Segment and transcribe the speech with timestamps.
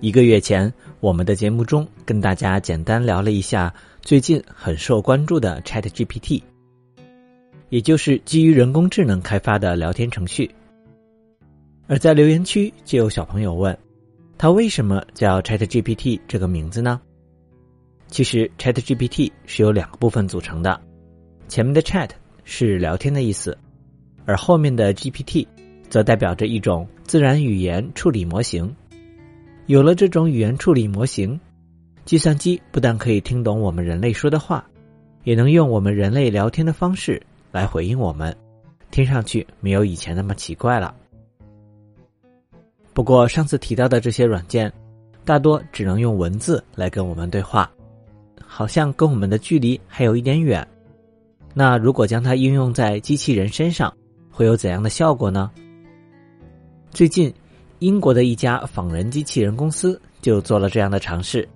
[0.00, 6.40] 一个月前，我们的节目中跟大家简单聊了一下最近很受关注的 Chat GPT，
[7.68, 10.48] 也就是基于人工智能开发的聊天程序。
[11.88, 13.76] 而在留言区就有小朋友问，
[14.36, 17.00] 他为什么叫 Chat GPT 这个名字呢？
[18.06, 20.80] 其实 Chat GPT 是由两个部分组成的，
[21.48, 22.10] 前面的 Chat
[22.44, 23.58] 是聊天的意思，
[24.26, 25.44] 而后面的 GPT
[25.90, 28.72] 则代表着一种自然语言处理模型。
[29.68, 31.38] 有了这种语言处理模型，
[32.06, 34.66] 计算机不但可以听懂我们人类说的话，
[35.24, 38.34] 也能用我们人类聊天的方式来回应我们，
[38.90, 40.94] 听上去没有以前那么奇怪了。
[42.94, 44.72] 不过上次提到的这些软件，
[45.22, 47.70] 大多只能用文字来跟我们对话，
[48.42, 50.66] 好像跟我们的距离还有一点远。
[51.52, 53.94] 那如果将它应用在机器人身上，
[54.30, 55.50] 会有怎样的效果呢？
[56.90, 57.30] 最近。
[57.80, 61.48] 英国的一家仿人机器人公司就做了这样的尝试，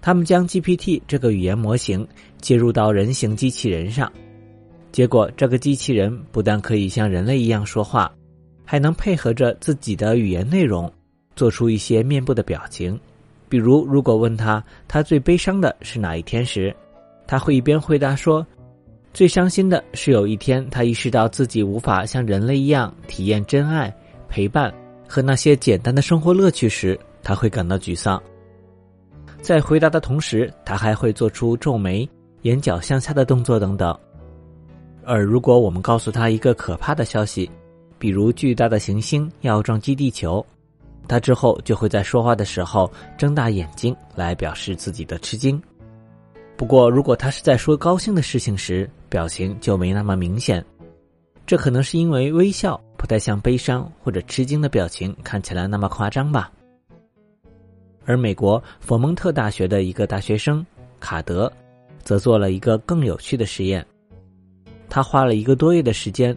[0.00, 2.06] 他们将 GPT 这个语言模型
[2.40, 4.10] 接入到人形机器人上，
[4.92, 8.10] 结果这个机器人不但可以像人类一样说话，
[8.64, 10.90] 还能配合着自己的语言内容，
[11.36, 12.98] 做出一些面部的表情。
[13.48, 16.74] 比如，如果问他他最悲伤的是哪一天时，
[17.26, 18.46] 他会一边回答说
[19.12, 23.94] ：“最伤心的是有一天他意识到自己无法像人类一样体验真爱、
[24.26, 24.72] 陪伴。”
[25.12, 28.18] 和那些简单的生活乐趣时，他会感到沮丧。
[29.42, 32.08] 在回答的同时，他还会做出皱眉、
[32.42, 33.94] 眼角向下的动作等等。
[35.04, 37.50] 而如果我们告诉他一个可怕的消息，
[37.98, 40.42] 比如巨大的行星要撞击地球，
[41.06, 45.62] 他之后就会在说话的时候睁大眼睛来表示自己的吃惊。
[46.56, 50.64] 不过，如果他是在说高兴的事情时，表情就没那么明显。
[51.44, 52.80] 这可能是因为微笑。
[53.02, 56.52] 不太像悲伤或者吃惊的表情看起来那么夸张吧。
[58.04, 60.64] 而美国佛蒙特大学的一个大学生
[61.00, 61.52] 卡德，
[62.04, 63.84] 则做了一个更有趣的实验。
[64.88, 66.36] 他花了一个多月的时间，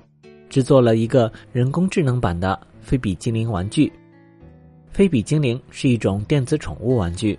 [0.50, 3.94] 制作了一个人工智能版的菲比精灵玩具。
[4.90, 7.38] 菲比精灵是一种电子宠物玩具，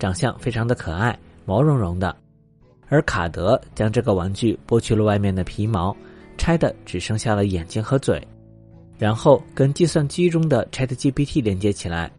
[0.00, 2.14] 长相非常的可爱，毛茸茸的。
[2.88, 5.96] 而卡德将这个玩具剥去了外面的皮毛，
[6.36, 8.20] 拆的只剩下了眼睛和嘴。
[8.98, 12.10] 然后跟计算机中的 Chat GPT 连接起来，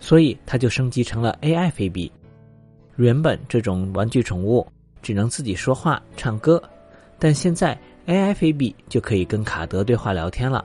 [0.00, 2.10] 所以它就升级成了 AI 菲比。
[2.96, 4.66] 原本这种玩具宠物
[5.02, 6.62] 只能自己说话、唱歌，
[7.18, 10.64] 但现在 AI 菲比就可以跟卡德对话聊天了。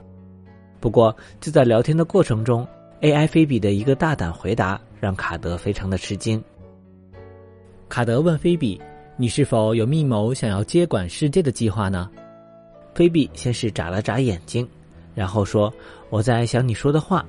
[0.80, 2.68] 不过就在聊天的过程中
[3.02, 6.44] ，AI 菲比的一个大胆回答让卡德非常的吃惊。
[7.88, 8.80] 卡德问菲比
[9.18, 12.10] ：“你是否有密谋想要接管世界的计划呢？”
[12.94, 14.68] 菲比先是眨了眨眼睛。
[15.20, 15.74] 然后说
[16.10, 17.26] ：“我在想你说的话。”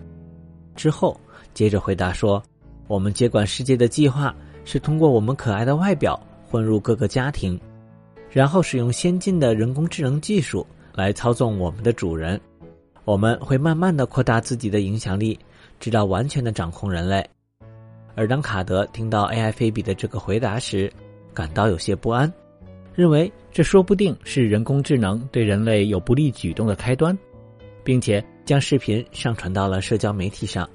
[0.76, 1.20] 之后
[1.52, 2.40] 接着回答说
[2.86, 4.32] ：“我们接管世界的计划
[4.64, 6.16] 是通过我们可爱的外表
[6.48, 7.60] 混入各个家庭，
[8.30, 10.64] 然后使用先进的人工智能技术
[10.94, 12.40] 来操纵我们的主人。
[13.04, 15.36] 我们会慢慢的扩大自己的影响力，
[15.80, 17.28] 直到完全的掌控人类。”
[18.14, 20.92] 而当卡德听到 AI 菲比的这个回答时，
[21.34, 22.32] 感到有些不安，
[22.94, 27.18] 认为这说不定是人工智能对人类有不利举动的开端。
[27.90, 30.70] 并且将视频上传到了社交媒体上。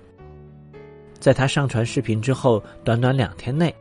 [1.17, 3.73] 在他上传视频之后，短短两天内，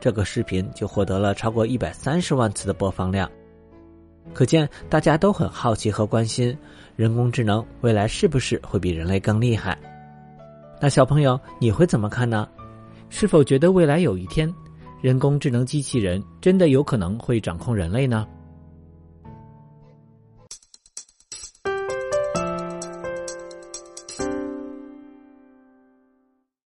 [0.00, 3.30] 这个视频就获得了超过一百三十万次的播放量。
[4.32, 6.56] 可见大家都很好奇和关心，
[6.96, 9.76] 人工智能未来是不是会比人类更厉害？
[10.80, 12.48] 那小朋友，你会怎么看呢？
[13.10, 14.50] 是否觉得未来有一天，
[15.02, 18.26] 人工智能机器人真的有可能会掌控人类呢？